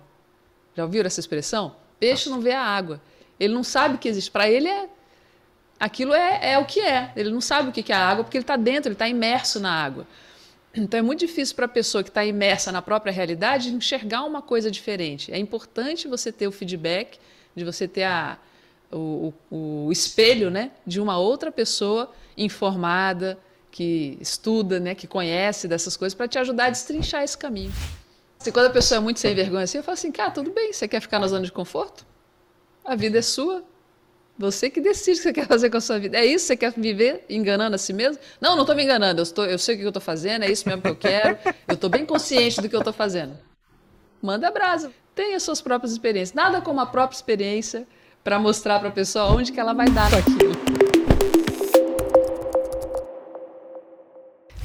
[0.76, 1.76] Já ouviram essa expressão?
[2.00, 3.02] Peixe não vê a água.
[3.38, 4.32] Ele não sabe que existe.
[4.32, 4.88] Para ele é
[5.84, 7.12] aquilo é, é o que é.
[7.14, 9.60] Ele não sabe o que é a água porque ele está dentro, ele está imerso
[9.60, 10.08] na água.
[10.74, 14.42] Então é muito difícil para a pessoa que está imersa na própria realidade enxergar uma
[14.42, 15.30] coisa diferente.
[15.32, 17.20] É importante você ter o feedback,
[17.54, 18.38] de você ter a,
[18.92, 23.38] o, o, espelho né, de uma outra pessoa informada,
[23.70, 27.74] que estuda, né, que conhece dessas coisas, para te ajudar a destrinchar esse caminho.
[28.40, 30.72] Se quando a pessoa é muito sem vergonha assim, eu falo assim, cara, tudo bem,
[30.72, 32.06] você quer ficar na zona de conforto?
[32.86, 33.64] A vida é sua,
[34.38, 36.18] você que decide o que você quer fazer com a sua vida.
[36.18, 36.48] É isso?
[36.48, 38.18] Você quer viver enganando a si mesmo?
[38.42, 39.22] Não, não estou me enganando.
[39.22, 41.38] Eu, estou, eu sei o que eu estou fazendo, é isso mesmo que eu quero.
[41.68, 43.38] Eu estou bem consciente do que eu estou fazendo.
[44.22, 44.92] Manda brasa.
[45.14, 46.34] Tenha suas próprias experiências.
[46.34, 47.88] Nada como a própria experiência
[48.24, 50.54] para mostrar para a pessoa onde que ela vai dar aquilo.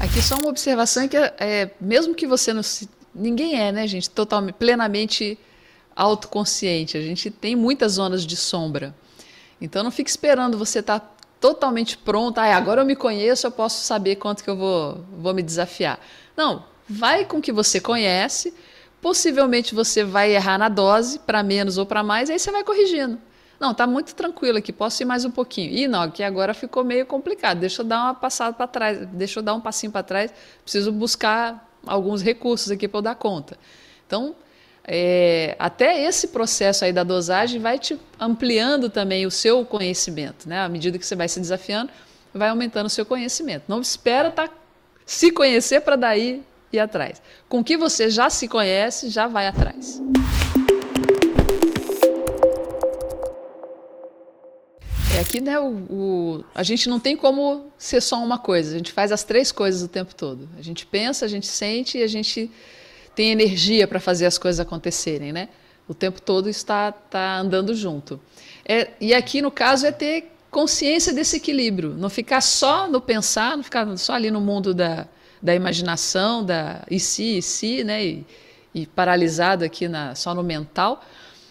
[0.01, 3.87] Aqui só uma observação que é, é mesmo que você não se, ninguém é, né,
[3.87, 5.39] gente, totalmente plenamente
[5.95, 6.97] autoconsciente.
[6.97, 8.95] A gente tem muitas zonas de sombra.
[9.61, 12.39] Então não fique esperando você estar tá totalmente pronto.
[12.39, 15.99] Ah, agora eu me conheço, eu posso saber quanto que eu vou, vou me desafiar.
[16.37, 18.55] Não, vai com o que você conhece.
[19.01, 23.19] Possivelmente você vai errar na dose, para menos ou para mais, aí você vai corrigindo.
[23.59, 25.71] Não, tá muito tranquilo aqui, posso ir mais um pouquinho.
[25.73, 27.59] Ih, não, aqui agora ficou meio complicado.
[27.59, 30.33] Deixa eu dar uma passada para trás, deixa eu dar um passinho para trás.
[30.63, 33.59] Preciso buscar alguns recursos aqui para eu dar conta.
[34.07, 34.35] Então,
[34.91, 40.61] é, até esse processo aí da dosagem vai te ampliando também o seu conhecimento, né?
[40.61, 41.91] À medida que você vai se desafiando,
[42.33, 43.65] vai aumentando o seu conhecimento.
[43.69, 44.49] Não espera tá,
[45.05, 47.21] se conhecer para daí ir atrás.
[47.51, 50.01] Com que você já se conhece, já vai atrás.
[55.15, 58.79] É aqui, né, o, o, a gente não tem como ser só uma coisa, a
[58.79, 60.49] gente faz as três coisas o tempo todo.
[60.57, 62.51] A gente pensa, a gente sente e a gente
[63.19, 65.49] tem energia para fazer as coisas acontecerem, né?
[65.89, 68.21] O tempo todo está tá andando junto.
[68.65, 73.57] É, e aqui, no caso, é ter consciência desse equilíbrio, não ficar só no pensar,
[73.57, 75.09] não ficar só ali no mundo da,
[75.43, 78.05] da imaginação, da e se, e se, né?
[78.05, 78.27] E,
[78.73, 81.05] e paralisado aqui na, só no mental,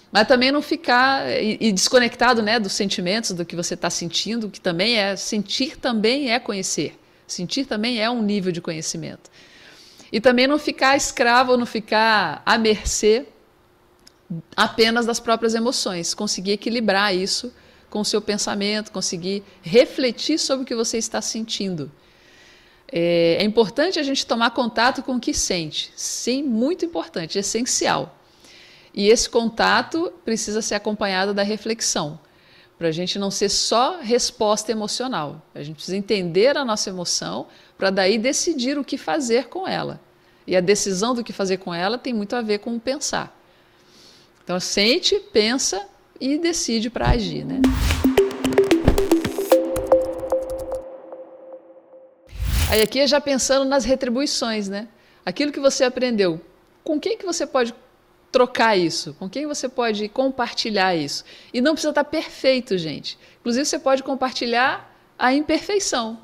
[0.09, 4.49] mas também não ficar e, e desconectado né, dos sentimentos, do que você está sentindo,
[4.49, 9.29] que também é sentir também é conhecer, sentir também é um nível de conhecimento.
[10.11, 13.25] E também não ficar escravo, não ficar à mercê
[14.55, 17.53] apenas das próprias emoções, conseguir equilibrar isso
[17.89, 21.91] com o seu pensamento, conseguir refletir sobre o que você está sentindo.
[22.91, 25.91] É, é, importante a gente tomar contato com o que sente.
[25.95, 28.17] Sim, muito importante, essencial.
[28.93, 32.19] E esse contato precisa ser acompanhado da reflexão,
[32.77, 35.41] para a gente não ser só resposta emocional.
[35.53, 39.99] A gente precisa entender a nossa emoção para daí decidir o que fazer com ela.
[40.45, 43.37] E a decisão do que fazer com ela tem muito a ver com o pensar.
[44.43, 45.85] Então sente, pensa
[46.19, 47.61] e decide para agir, né?
[52.69, 54.87] Aí aqui é já pensando nas retribuições, né?
[55.25, 56.41] Aquilo que você aprendeu,
[56.83, 57.73] com quem que você pode
[58.31, 59.13] trocar isso?
[59.15, 61.23] Com quem você pode compartilhar isso?
[61.53, 63.17] E não precisa estar perfeito, gente.
[63.39, 66.19] Inclusive você pode compartilhar a imperfeição.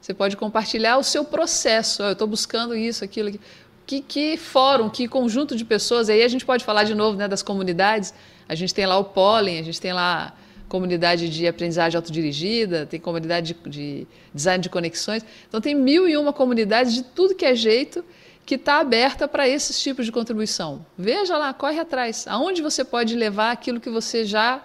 [0.00, 2.02] Você pode compartilhar o seu processo.
[2.02, 3.28] eu estou buscando isso, aquilo.
[3.28, 3.44] aquilo.
[3.86, 6.10] Que, que, fórum, que conjunto de pessoas.
[6.10, 8.12] Aí a gente pode falar de novo né, das comunidades.
[8.48, 10.34] A gente tem lá o Pollen, a gente tem lá
[10.68, 15.24] comunidade de aprendizagem autodirigida, tem comunidade de, de design de conexões.
[15.48, 18.04] Então tem mil e uma comunidades de tudo que é jeito
[18.44, 20.84] que está aberta para esses tipos de contribuição.
[20.96, 22.26] Veja lá, corre atrás.
[22.26, 24.62] Aonde você pode levar aquilo que você já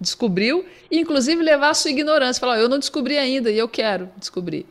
[0.00, 2.40] descobriu, e inclusive levar a sua ignorância.
[2.40, 4.66] Falar, oh, eu não descobri ainda e eu quero descobrir.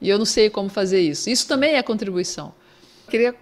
[0.00, 1.28] E eu não sei como fazer isso.
[1.28, 2.52] Isso também é contribuição.
[3.06, 3.34] Eu queria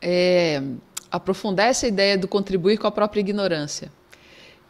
[0.00, 0.62] é,
[1.10, 3.92] aprofundar essa ideia do contribuir com a própria ignorância.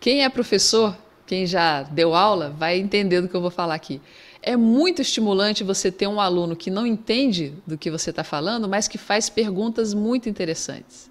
[0.01, 4.01] Quem é professor, quem já deu aula, vai entender do que eu vou falar aqui.
[4.43, 8.69] É muito estimulante você ter um aluno que não entende do que você está falando,
[8.69, 11.09] mas que faz perguntas muito interessantes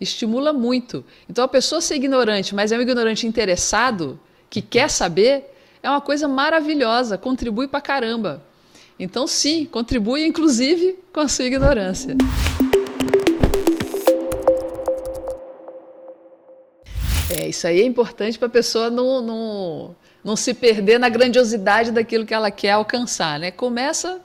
[0.00, 1.04] estimula muito.
[1.28, 4.18] Então, a pessoa ser ignorante, mas é um ignorante interessado,
[4.48, 8.42] que quer saber, é uma coisa maravilhosa, contribui para caramba.
[8.98, 12.16] Então, sim, contribui inclusive com a sua ignorância.
[17.30, 21.90] É, isso aí é importante para a pessoa não, não, não se perder na grandiosidade
[21.90, 23.38] daquilo que ela quer alcançar.
[23.38, 23.50] Né?
[23.50, 24.22] Começa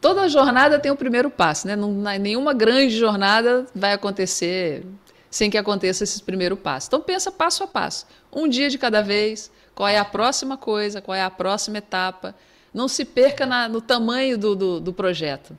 [0.00, 1.76] toda jornada tem o primeiro passo, né?
[2.18, 4.84] Nenhuma grande jornada vai acontecer
[5.30, 6.88] sem que aconteça esse primeiro passo.
[6.88, 11.00] Então pensa passo a passo, um dia de cada vez, qual é a próxima coisa,
[11.00, 12.34] qual é a próxima etapa.
[12.72, 15.56] Não se perca na, no tamanho do, do, do projeto,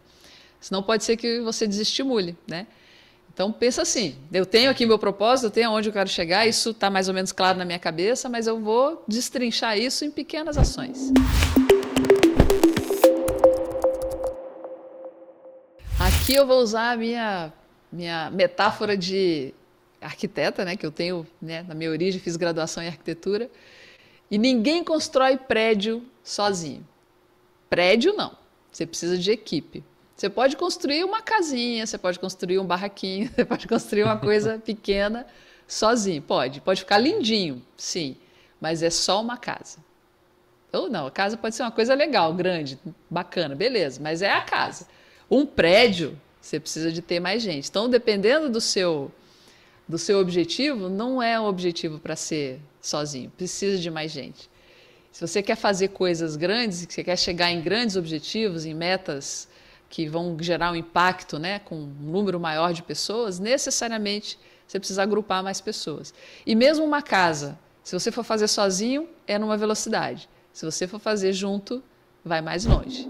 [0.60, 2.68] senão pode ser que você desestimule, né?
[3.34, 6.72] Então pensa assim, eu tenho aqui meu propósito, eu tenho aonde eu quero chegar, isso
[6.72, 10.58] está mais ou menos claro na minha cabeça, mas eu vou destrinchar isso em pequenas
[10.58, 11.14] ações.
[15.98, 17.54] Aqui eu vou usar a minha,
[17.92, 19.54] minha metáfora de
[20.02, 23.50] arquiteta, né, que eu tenho né, na minha origem, fiz graduação em arquitetura,
[24.32, 26.88] e ninguém constrói prédio sozinho.
[27.70, 28.36] Prédio não,
[28.72, 29.84] você precisa de equipe.
[30.16, 34.60] Você pode construir uma casinha, você pode construir um barraquinho, você pode construir uma coisa
[34.64, 35.26] pequena
[35.68, 36.62] sozinho, pode.
[36.62, 38.18] Pode ficar lindinho, sim,
[38.60, 39.78] mas é só uma casa.
[40.72, 42.78] Ou não, a casa pode ser uma coisa legal, grande,
[43.10, 44.88] bacana, beleza, mas é a casa.
[45.30, 47.70] Um prédio, você precisa de ter mais gente.
[47.70, 49.12] Então, dependendo do seu
[49.90, 54.48] do seu objetivo, não é um objetivo para ser sozinho, precisa de mais gente.
[55.12, 59.50] Se você quer fazer coisas grandes, se você quer chegar em grandes objetivos, em metas
[59.90, 64.38] que vão gerar um impacto né, com um número maior de pessoas, necessariamente
[64.68, 66.14] você precisa agrupar mais pessoas.
[66.46, 70.30] E mesmo uma casa, se você for fazer sozinho, é numa velocidade.
[70.54, 71.82] Se você for fazer junto,
[72.24, 73.08] vai mais longe.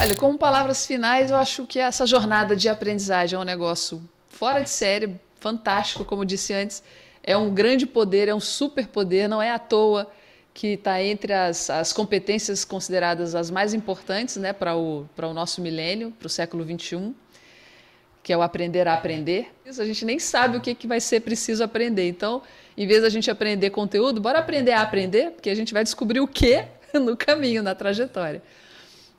[0.00, 4.60] Olha, como palavras finais, eu acho que essa jornada de aprendizagem é um negócio fora
[4.60, 6.84] de série, fantástico, como disse antes.
[7.20, 10.08] É um grande poder, é um superpoder, não é à toa
[10.54, 15.60] que está entre as, as competências consideradas as mais importantes né, para o, o nosso
[15.60, 17.12] milênio, para o século XXI,
[18.22, 19.52] que é o aprender a aprender.
[19.66, 22.08] Isso, a gente nem sabe o que, que vai ser preciso aprender.
[22.08, 22.40] Então,
[22.76, 26.20] em vez da gente aprender conteúdo, bora aprender a aprender, porque a gente vai descobrir
[26.20, 28.40] o que no caminho, na trajetória.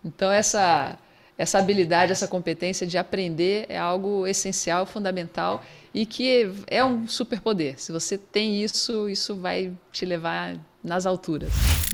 [0.03, 0.97] Então, essa,
[1.37, 7.79] essa habilidade, essa competência de aprender é algo essencial, fundamental e que é um superpoder.
[7.79, 11.88] Se você tem isso, isso vai te levar nas alturas.